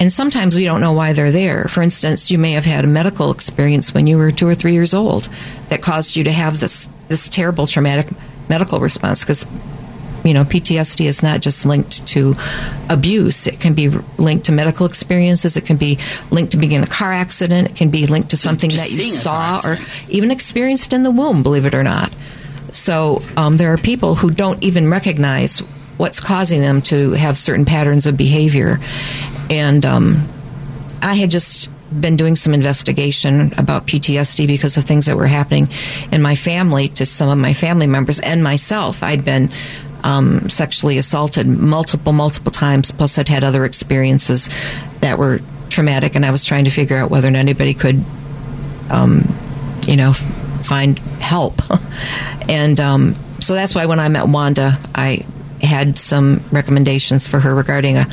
[0.00, 1.68] And sometimes we don't know why they're there.
[1.68, 4.72] For instance, you may have had a medical experience when you were two or three
[4.72, 5.28] years old
[5.68, 8.08] that caused you to have this this terrible traumatic
[8.48, 9.46] medical response because
[10.24, 12.36] you know, PTSD is not just linked to
[12.88, 13.46] abuse.
[13.46, 15.56] It can be linked to medical experiences.
[15.56, 15.98] It can be
[16.30, 17.70] linked to being in a car accident.
[17.70, 19.78] It can be linked to something just that you saw or
[20.08, 22.12] even experienced in the womb, believe it or not.
[22.72, 25.60] So um, there are people who don't even recognize
[25.96, 28.78] what's causing them to have certain patterns of behavior.
[29.50, 30.28] And um,
[31.02, 35.68] I had just been doing some investigation about PTSD because of things that were happening
[36.12, 39.02] in my family to some of my family members and myself.
[39.02, 39.50] I'd been
[40.02, 42.90] um, sexually assaulted multiple, multiple times.
[42.90, 44.48] Plus, I'd had other experiences
[45.00, 48.04] that were traumatic, and I was trying to figure out whether or not anybody could,
[48.90, 49.22] um,
[49.86, 51.62] you know, find help.
[52.48, 55.24] and um, so that's why when I met Wanda, I
[55.62, 58.06] had some recommendations for her regarding a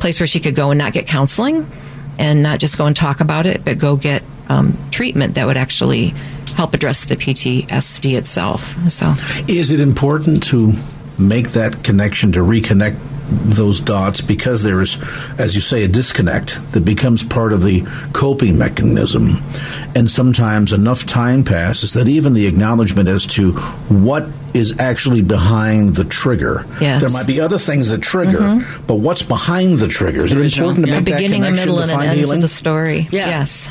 [0.00, 1.70] place where she could go and not get counseling
[2.18, 5.56] and not just go and talk about it, but go get um, treatment that would
[5.56, 6.08] actually
[6.56, 8.74] help address the PTSD itself.
[8.90, 9.14] So,
[9.46, 10.72] is it important to
[11.18, 12.98] make that connection to reconnect
[13.28, 14.98] those dots because there is,
[15.38, 19.42] as you say, a disconnect that becomes part of the coping mechanism.
[19.96, 25.96] And sometimes enough time passes that even the acknowledgement as to what is actually behind
[25.96, 26.64] the trigger.
[26.80, 27.02] Yes.
[27.02, 28.86] There might be other things that trigger, mm-hmm.
[28.86, 30.24] but what's behind the trigger?
[30.24, 30.96] Is it important to yeah.
[30.96, 33.08] make beginning, that connection a middle, and an end to the story?
[33.10, 33.26] Yeah.
[33.28, 33.68] Yes.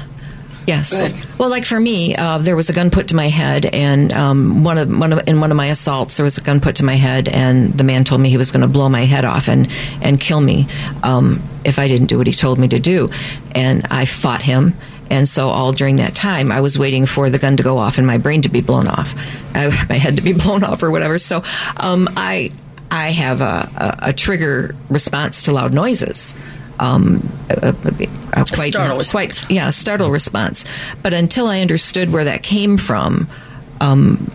[0.66, 0.92] Yes.
[1.38, 4.64] Well, like for me, uh, there was a gun put to my head, and um,
[4.64, 6.86] one of one of in one of my assaults, there was a gun put to
[6.86, 9.48] my head, and the man told me he was going to blow my head off
[9.48, 9.70] and
[10.02, 10.68] and kill me
[11.04, 13.10] um, if I didn't do what he told me to do,
[13.54, 14.74] and I fought him.
[15.08, 18.00] And so, all during that time, I was waiting for the gun to go off
[18.00, 19.14] and my brain to be blown off,
[19.54, 21.20] uh, my head to be blown off, or whatever.
[21.20, 21.44] So,
[21.78, 22.52] um, I
[22.90, 23.70] I have a,
[24.04, 26.34] a, a trigger response to loud noises
[26.80, 30.66] um, a, a, a quite, startle quite, yeah, startle response.
[31.02, 33.28] But until I understood where that came from,
[33.82, 34.32] um,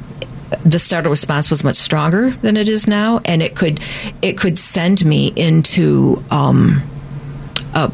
[0.64, 3.80] the startle response was much stronger than it is now, and it could
[4.22, 6.82] it could send me into um,
[7.74, 7.92] a,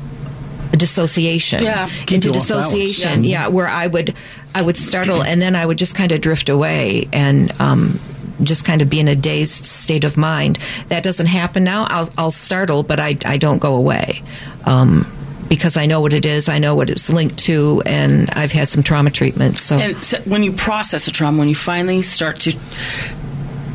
[0.73, 1.91] a, dissociation, yeah.
[2.11, 3.43] into dissociation, yeah.
[3.43, 3.49] yeah.
[3.49, 4.15] where I would
[4.55, 8.01] I would startle, and then I would just kind of drift away, and um,
[8.43, 10.59] just kind of be in a dazed state of mind.
[10.89, 11.87] That doesn't happen now.
[11.89, 14.23] I'll, I'll startle, but I, I don't go away.
[14.65, 15.11] Um,
[15.49, 18.69] because I know what it is, I know what it's linked to, and I've had
[18.69, 19.59] some trauma treatment.
[19.59, 22.59] So, and so when you process a trauma, when you finally start to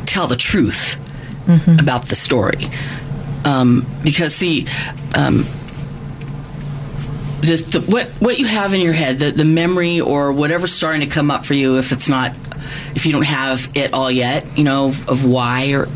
[0.05, 0.97] tell the truth
[1.45, 1.77] mm-hmm.
[1.79, 2.67] about the story,
[3.45, 4.67] um, because see,
[5.15, 5.43] um,
[7.41, 11.01] just the, what what you have in your head, the, the memory or whatever's starting
[11.01, 12.35] to come up for you, if it's not
[12.95, 15.87] if you don't have it all yet, you know, of why or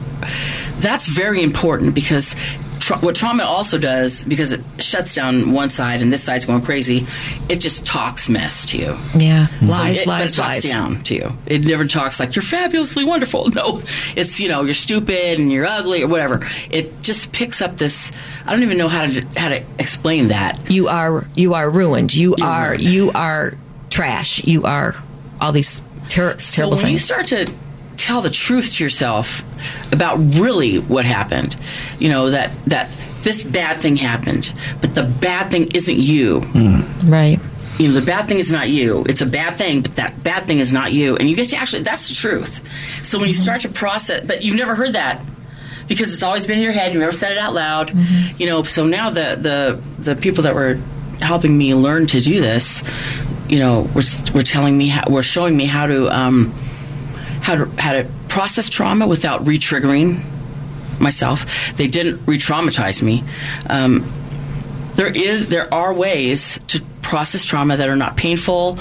[0.79, 2.35] that's very important because
[2.79, 6.61] tra- what trauma also does because it shuts down one side and this side's going
[6.61, 7.05] crazy,
[7.49, 8.97] it just talks mess to you.
[9.15, 10.63] Yeah, so lies, it, lies, it talks lies.
[10.63, 11.31] down to you.
[11.45, 13.49] It never talks like you're fabulously wonderful.
[13.55, 13.81] No,
[14.17, 16.49] it's you know you're stupid and you're ugly or whatever.
[16.69, 18.11] It just picks up this.
[18.45, 20.59] I don't even know how to how to explain that.
[20.69, 22.13] You are you are ruined.
[22.13, 22.83] You You're are ruined.
[22.83, 23.53] you are
[23.89, 24.43] trash.
[24.43, 24.93] You are
[25.39, 27.51] all these ter- So terrible when you start to
[27.97, 29.43] tell the truth to yourself
[29.91, 31.55] about really what happened,
[31.99, 32.89] you know that that
[33.23, 36.41] this bad thing happened, but the bad thing isn't you.
[36.41, 37.11] Mm.
[37.11, 37.39] right.
[37.79, 39.03] You know, the bad thing is not you.
[39.09, 41.17] It's a bad thing, but that bad thing is not you.
[41.17, 42.61] And you get to actually, that's the truth.
[43.05, 43.43] So when you mm-hmm.
[43.43, 45.21] start to process, but you've never heard that
[45.87, 46.93] because it's always been in your head.
[46.93, 47.89] You've never said it out loud.
[47.89, 48.41] Mm-hmm.
[48.41, 50.79] You know, so now the, the, the people that were
[51.19, 52.81] helping me learn to do this,
[53.47, 54.03] you know, were,
[54.34, 56.51] were telling me, how, were showing me how to, um,
[57.41, 60.23] how to, how to process trauma without re-triggering
[60.99, 61.75] myself.
[61.75, 63.23] They didn't re-traumatize me.
[63.69, 64.05] Um,
[64.95, 68.79] there is there are ways to process trauma that are not painful,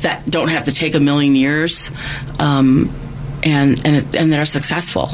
[0.00, 1.90] that don't have to take a million years,
[2.38, 2.94] um,
[3.42, 5.10] and and and that are successful.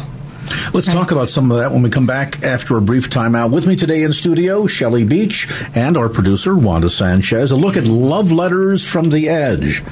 [0.72, 3.52] Let's talk about some of that when we come back after a brief timeout.
[3.52, 7.50] With me today in studio, Shelley Beach and our producer, Wanda Sanchez.
[7.50, 9.82] A look at love letters from the edge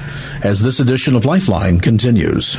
[0.43, 2.57] as this edition of Lifeline continues.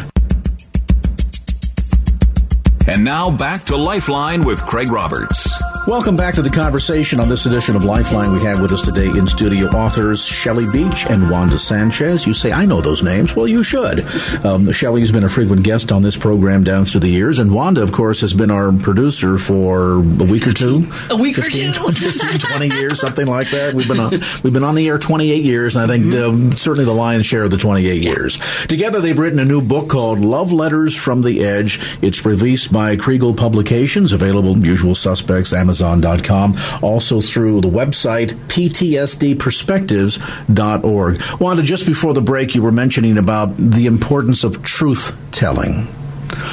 [2.86, 5.51] And now back to Lifeline with Craig Roberts.
[5.84, 8.32] Welcome back to the conversation on this edition of Lifeline.
[8.32, 12.24] We have with us today in studio authors Shelley Beach and Wanda Sanchez.
[12.24, 13.34] You say, I know those names.
[13.34, 14.06] Well, you should.
[14.44, 17.52] Um, Shelley has been a frequent guest on this program down through the years, and
[17.52, 20.88] Wanda, of course, has been our producer for a week or two.
[21.10, 21.92] A week or 15, two.
[21.92, 23.74] 15, 20 years, something like that.
[23.74, 24.10] We've been on,
[24.44, 27.42] we've been on the air 28 years, and I think um, certainly the lion's share
[27.42, 28.38] of the 28 years.
[28.68, 31.80] Together, they've written a new book called Love Letters from the Edge.
[32.02, 41.22] It's released by Kregel Publications, available usual suspects, Amazon.com, also through the website PTSDperspectives.org.
[41.40, 45.88] Wanda, just before the break, you were mentioning about the importance of truth telling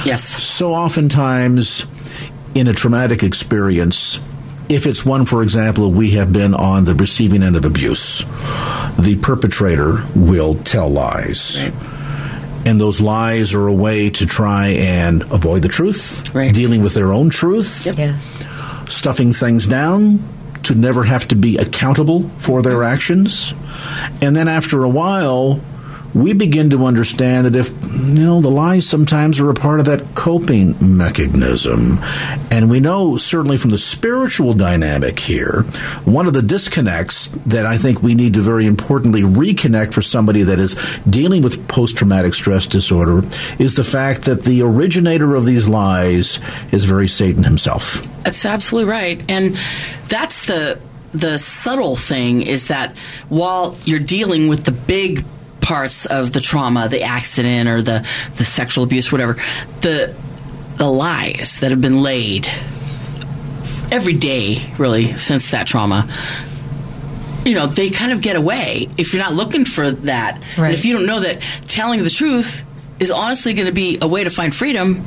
[0.05, 0.23] Yes.
[0.43, 1.85] so oftentimes
[2.55, 4.19] in a traumatic experience,
[4.69, 8.19] if it's one, for example, we have been on the receiving end of abuse,
[8.99, 11.61] the perpetrator will tell lies.
[12.65, 16.53] And those lies are a way to try and avoid the truth, Right.
[16.53, 18.21] dealing with their own truth, Yes.
[18.89, 20.23] Stuffing things down
[20.63, 23.53] to never have to be accountable for their actions.
[24.21, 25.61] And then after a while,
[26.13, 29.85] we begin to understand that if you know the lies sometimes are a part of
[29.85, 31.99] that coping mechanism
[32.49, 35.61] and we know certainly from the spiritual dynamic here
[36.05, 40.41] one of the disconnects that i think we need to very importantly reconnect for somebody
[40.43, 40.75] that is
[41.07, 43.21] dealing with post-traumatic stress disorder
[43.59, 46.39] is the fact that the originator of these lies
[46.71, 49.59] is very satan himself that's absolutely right and
[50.07, 50.79] that's the
[51.11, 52.95] the subtle thing is that
[53.29, 55.25] while you're dealing with the big
[55.59, 59.35] parts of the trauma, the accident or the, the sexual abuse, whatever,
[59.81, 60.15] the
[60.77, 62.47] the lies that have been laid
[63.91, 66.09] every day, really, since that trauma.
[67.45, 70.35] You know, they kind of get away if you're not looking for that.
[70.57, 70.67] Right.
[70.67, 72.63] And if you don't know that telling the truth
[72.99, 75.05] is honestly going to be a way to find freedom,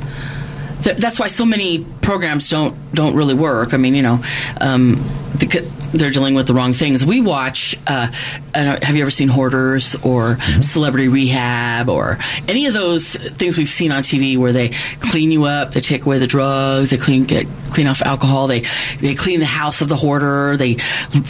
[0.83, 3.73] th- that's why so many programs don't don't really work.
[3.73, 4.23] I mean, you know,
[4.59, 4.95] um,
[5.35, 7.05] the, they're dealing with the wrong things.
[7.05, 7.77] We watch.
[7.85, 8.11] Uh,
[8.53, 10.61] have you ever seen Hoarders or mm-hmm.
[10.61, 12.17] Celebrity Rehab or
[12.47, 14.69] any of those things we've seen on TV where they
[14.99, 18.65] clean you up, they take away the drugs, they clean get clean off alcohol, they
[18.99, 20.77] they clean the house of the hoarder, they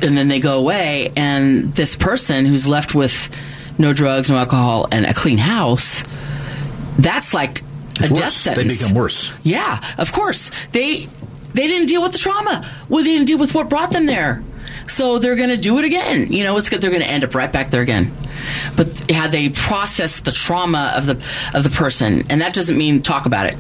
[0.02, 3.30] and then they go away, and this person who's left with
[3.78, 6.04] no drugs, no alcohol, and a clean house.
[7.00, 7.64] That's like
[8.00, 8.80] it's a death sentence.
[8.80, 9.32] They become worse.
[9.44, 10.52] Yeah, of course.
[10.72, 11.08] They
[11.54, 12.70] they didn't deal with the trauma.
[12.90, 14.44] Well, they didn't deal with what brought them there.
[14.88, 16.32] So they're going to do it again.
[16.32, 16.82] You know, it's good.
[16.82, 18.12] They're going to end up right back there again.
[18.76, 21.24] But had they processed the trauma of the
[21.54, 23.58] of the person, and that doesn't mean talk about it.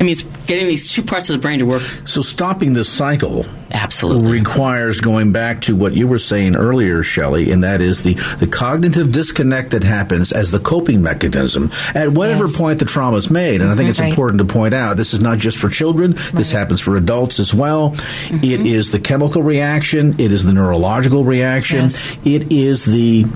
[0.00, 1.82] It means getting these two parts of the brain to work.
[2.06, 7.52] So stopping this cycle absolutely requires going back to what you were saying earlier, Shelley,
[7.52, 12.46] and that is the, the cognitive disconnect that happens as the coping mechanism at whatever
[12.46, 12.56] yes.
[12.56, 13.60] point the trauma is made.
[13.60, 14.08] And mm-hmm, I think it's right.
[14.08, 16.32] important to point out this is not just for children, right.
[16.32, 17.90] this happens for adults as well.
[17.90, 18.36] Mm-hmm.
[18.36, 22.16] It is the chemical reaction, it is the neurological reaction, yes.
[22.24, 23.26] it is the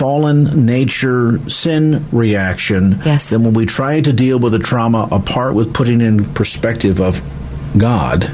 [0.00, 3.28] fallen nature sin reaction, yes.
[3.28, 7.20] then when we try to deal with the trauma apart with putting in perspective of
[7.76, 8.24] God.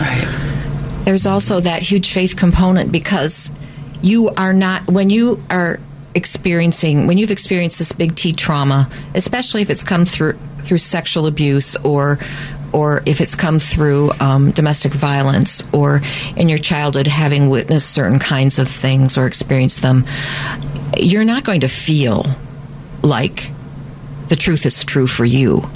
[0.00, 1.02] Right.
[1.04, 3.50] There's also that huge faith component because
[4.00, 5.78] you are not, when you are
[6.14, 11.26] experiencing, when you've experienced this big T trauma, especially if it's come through through sexual
[11.26, 12.18] abuse or
[12.72, 16.00] or if it's come through um, domestic violence or
[16.36, 20.04] in your childhood having witnessed certain kinds of things or experienced them,
[21.02, 22.26] you're not going to feel
[23.02, 23.50] like
[24.28, 25.68] the truth is true for you.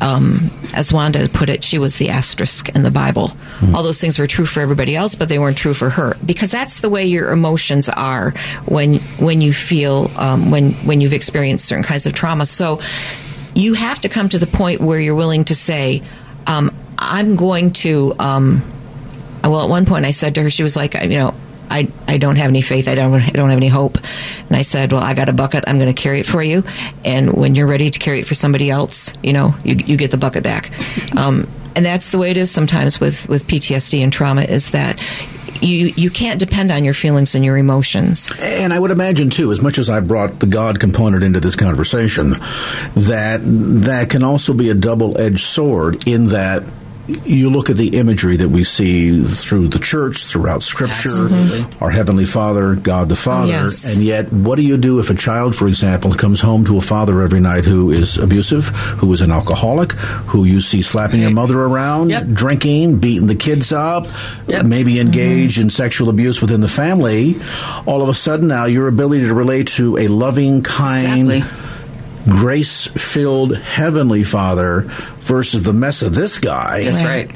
[0.00, 3.30] Um, as Wanda put it, she was the asterisk in the Bible.
[3.60, 3.74] Mm.
[3.74, 6.50] All those things were true for everybody else, but they weren't true for her because
[6.50, 8.32] that's the way your emotions are
[8.66, 12.46] when when you feel um, when when you've experienced certain kinds of trauma.
[12.46, 12.80] So
[13.54, 16.02] you have to come to the point where you're willing to say,
[16.46, 18.62] um, "I'm going to." Um,
[19.44, 21.34] well, at one point, I said to her, she was like, "You know,
[21.72, 22.86] I, I don't have any faith.
[22.86, 23.96] I don't, I don't have any hope.
[24.48, 25.64] And I said, well, I got a bucket.
[25.66, 26.64] I'm going to carry it for you.
[27.04, 30.10] And when you're ready to carry it for somebody else, you know, you, you get
[30.10, 30.70] the bucket back.
[31.14, 31.46] Um,
[31.76, 34.98] and that's the way it is sometimes with, with PTSD and trauma is that
[35.62, 38.30] you you can't depend on your feelings and your emotions.
[38.38, 41.54] And I would imagine too, as much as I brought the God component into this
[41.54, 42.30] conversation,
[42.96, 46.64] that that can also be a double edged sword in that
[47.08, 51.66] you look at the imagery that we see through the church, throughout Scripture, Absolutely.
[51.80, 53.94] our Heavenly Father, God the Father, yes.
[53.94, 56.80] and yet, what do you do if a child, for example, comes home to a
[56.80, 61.22] father every night who is abusive, who is an alcoholic, who you see slapping right.
[61.22, 62.26] your mother around, yep.
[62.28, 64.06] drinking, beating the kids up,
[64.46, 64.64] yep.
[64.64, 65.62] maybe engaged mm-hmm.
[65.62, 67.40] in sexual abuse within the family?
[67.84, 71.61] All of a sudden, now your ability to relate to a loving, kind, exactly
[72.28, 74.82] grace filled heavenly father
[75.20, 76.84] versus the mess of this guy.
[76.84, 77.30] That's right.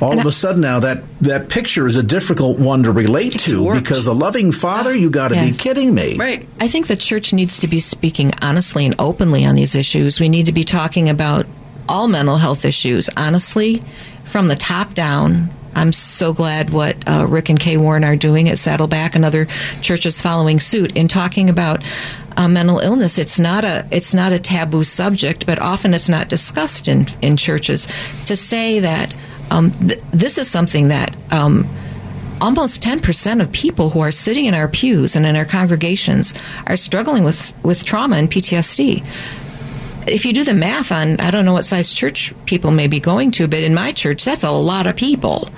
[0.00, 2.92] All and of I, a sudden now that that picture is a difficult one to
[2.92, 3.82] relate to worked.
[3.82, 5.56] because the loving father, you got to yes.
[5.56, 6.16] be kidding me.
[6.16, 6.46] Right.
[6.60, 10.18] I think the church needs to be speaking honestly and openly on these issues.
[10.18, 11.46] We need to be talking about
[11.88, 13.82] all mental health issues honestly
[14.24, 18.48] from the top down I'm so glad what uh, Rick and Kay Warren are doing
[18.48, 19.46] at Saddleback and other
[19.82, 21.82] churches following suit in talking about
[22.36, 23.18] uh, mental illness.
[23.18, 27.36] It's not a it's not a taboo subject, but often it's not discussed in in
[27.36, 27.88] churches.
[28.26, 29.14] To say that
[29.50, 31.14] um, th- this is something that.
[31.30, 31.68] Um,
[32.40, 36.34] almost 10% of people who are sitting in our pews and in our congregations
[36.66, 39.04] are struggling with, with trauma and PTSD
[40.06, 43.00] if you do the math on, I don't know what size church people may be
[43.00, 45.48] going to, but in my church, that's a lot of people.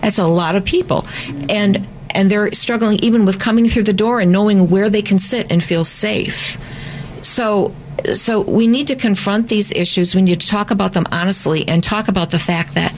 [0.00, 1.06] That's a lot of people.
[1.48, 5.18] And, and they're struggling even with coming through the door and knowing where they can
[5.18, 6.56] sit and feel safe.
[7.22, 7.74] So,
[8.14, 10.14] so we need to confront these issues.
[10.14, 12.94] We need to talk about them honestly and talk about the fact that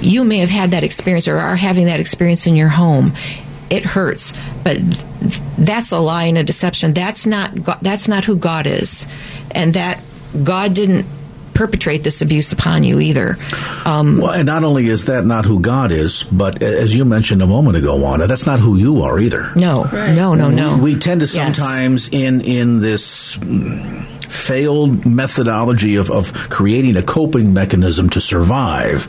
[0.00, 3.14] you may have had that experience or are having that experience in your home
[3.70, 4.34] it hurts,
[4.64, 4.78] but
[5.56, 6.92] that's a lie and a deception.
[6.92, 9.06] That's not that's not who God is,
[9.52, 10.02] and that
[10.42, 11.06] God didn't
[11.60, 13.36] perpetrate this abuse upon you either.
[13.84, 17.42] Um, well, and not only is that not who God is, but as you mentioned
[17.42, 19.50] a moment ago, Wanda, that's not who you are either.
[19.54, 20.14] No, right.
[20.14, 20.78] no, no, no.
[20.78, 22.22] We, we tend to sometimes yes.
[22.22, 23.38] in in this
[24.30, 29.06] failed methodology of, of creating a coping mechanism to survive,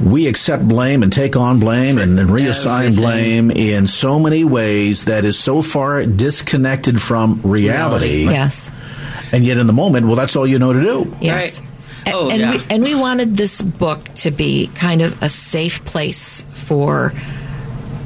[0.00, 2.94] we accept blame and take on blame and, and reassign everything.
[2.94, 8.26] blame in so many ways that is so far disconnected from reality.
[8.26, 8.34] reality.
[8.34, 8.70] Yes.
[9.32, 11.16] And yet, in the moment, well, that's all you know to do.
[11.18, 11.60] Yes.
[11.60, 11.71] Right.
[12.06, 12.50] Oh, and, yeah.
[12.52, 17.12] we, and we wanted this book to be kind of a safe place for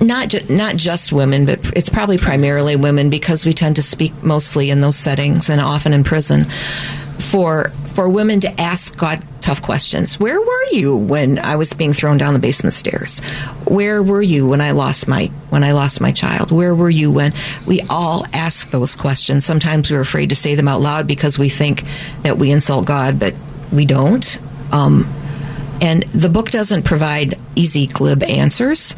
[0.00, 4.12] not ju- not just women, but it's probably primarily women because we tend to speak
[4.22, 6.46] mostly in those settings and often in prison.
[7.18, 10.20] For for women to ask God tough questions.
[10.20, 13.20] Where were you when I was being thrown down the basement stairs?
[13.64, 16.50] Where were you when I lost my when I lost my child?
[16.50, 17.32] Where were you when
[17.64, 19.46] we all ask those questions?
[19.46, 21.84] Sometimes we're afraid to say them out loud because we think
[22.22, 23.34] that we insult God, but
[23.72, 24.38] we don't.
[24.72, 25.12] Um,
[25.80, 28.94] and the book doesn't provide easy, glib answers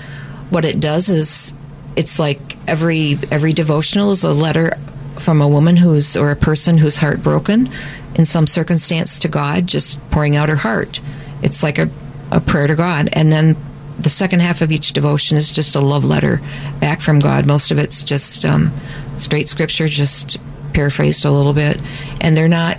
[0.50, 1.52] what it does is
[1.96, 4.72] it's like every every devotional is a letter
[5.18, 7.70] from a woman who's or a person who's heartbroken
[8.14, 11.00] in some circumstance to God, just pouring out her heart.
[11.42, 11.88] It's like a,
[12.30, 13.10] a prayer to God.
[13.12, 13.56] And then
[13.98, 16.40] the second half of each devotion is just a love letter
[16.80, 17.46] back from God.
[17.46, 18.72] Most of it's just um,
[19.18, 20.38] straight scripture, just
[20.72, 21.78] paraphrased a little bit.
[22.20, 22.78] And they're not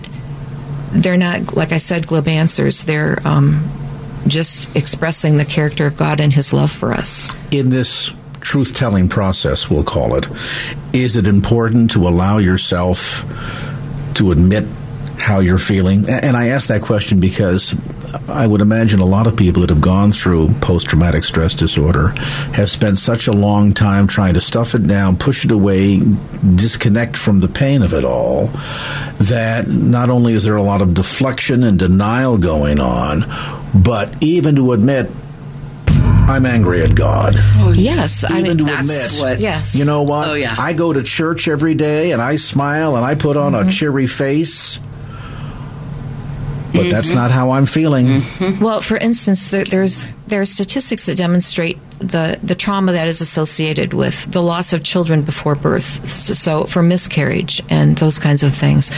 [0.91, 2.83] they're not like I said glib answers.
[2.83, 3.69] They're um,
[4.27, 7.27] just expressing the character of God and His love for us.
[7.51, 10.27] In this truth telling process, we'll call it,
[10.93, 13.23] is it important to allow yourself
[14.15, 14.65] to admit
[15.19, 16.07] how you're feeling?
[16.09, 17.75] And I ask that question because
[18.27, 22.09] I would imagine a lot of people that have gone through post traumatic stress disorder
[22.53, 26.01] have spent such a long time trying to stuff it down, push it away,
[26.55, 28.47] disconnect from the pain of it all,
[29.19, 33.25] that not only is there a lot of deflection and denial going on,
[33.73, 35.09] but even to admit
[35.87, 37.35] I'm angry at God.
[37.57, 40.29] Oh, yes, even I mean, to admit, what, yes, you know what?
[40.29, 40.55] Oh, yeah.
[40.57, 43.69] I go to church every day and I smile and I put on mm-hmm.
[43.69, 44.79] a cheery face
[46.71, 46.89] but mm-hmm.
[46.89, 48.07] that's not how I'm feeling.
[48.07, 48.63] Mm-hmm.
[48.63, 53.21] Well, for instance, there, there's there are statistics that demonstrate the the trauma that is
[53.21, 58.53] associated with the loss of children before birth, so for miscarriage and those kinds of
[58.53, 58.91] things.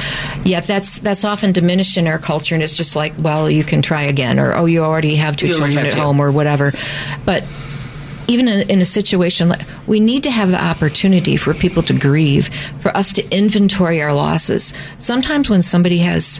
[0.43, 3.81] Yet that's that's often diminished in our culture, and it's just like, well, you can
[3.81, 6.73] try again, or oh, you already have two you children at home, or whatever.
[7.25, 7.43] But
[8.27, 11.93] even in, in, a situation like we need to have the opportunity for people to
[11.93, 12.49] grieve,
[12.79, 14.73] for us to inventory our losses.
[14.97, 16.39] Sometimes when somebody has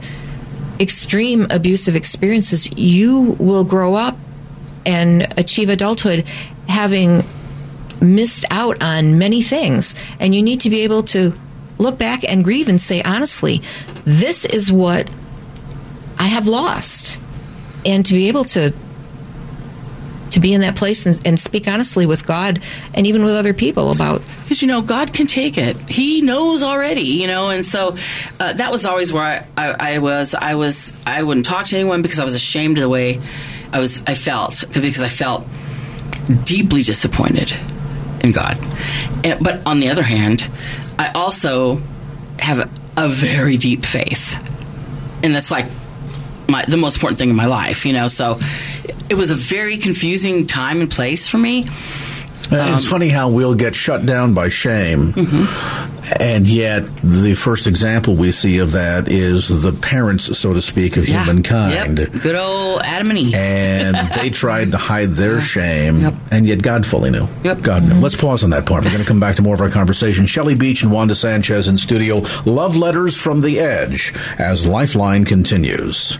[0.81, 4.17] extreme abusive experiences, you will grow up
[4.85, 6.25] and achieve adulthood
[6.67, 7.23] having
[8.01, 9.93] missed out on many things.
[10.19, 11.33] And you need to be able to
[11.77, 13.61] look back and grieve and say, honestly,
[14.05, 15.07] this is what
[16.17, 17.19] I have lost.
[17.85, 18.73] And to be able to
[20.31, 22.61] to be in that place and, and, speak honestly with God
[22.93, 24.21] and even with other people about.
[24.43, 27.49] Because you know God can take it; He knows already, you know.
[27.49, 27.97] And so
[28.39, 30.33] uh, that was always where I, I, I, was.
[30.33, 33.21] I was I wouldn't talk to anyone because I was ashamed of the way
[33.71, 34.03] I was.
[34.07, 35.45] I felt because I felt
[36.43, 37.53] deeply disappointed
[38.23, 38.57] in God.
[39.23, 40.49] And, but on the other hand,
[40.97, 41.81] I also
[42.39, 44.35] have a, a very deep faith,
[45.23, 45.65] and it's like
[46.51, 48.07] my, the most important thing in my life, you know.
[48.07, 48.39] So
[49.09, 51.65] it was a very confusing time and place for me.
[52.51, 56.13] Um, it's funny how we'll get shut down by shame, mm-hmm.
[56.21, 60.97] and yet the first example we see of that is the parents, so to speak,
[60.97, 61.23] of yeah.
[61.23, 61.99] humankind.
[61.99, 62.11] Yep.
[62.21, 63.35] Good old Adam and Eve.
[63.35, 66.13] and they tried to hide their shame, yep.
[66.29, 67.25] and yet God fully knew.
[67.45, 67.61] Yep.
[67.61, 67.93] God knew.
[67.93, 68.03] Mm-hmm.
[68.03, 68.83] Let's pause on that part.
[68.83, 70.25] We're going to come back to more of our conversation.
[70.25, 72.21] Shelley Beach and Wanda Sanchez in studio.
[72.45, 76.19] Love letters from the edge as Lifeline continues.